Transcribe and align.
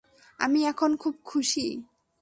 আমি 0.39 0.59
এখন 0.65 0.91
খুব 0.95 1.15
খুশি। 1.25 1.65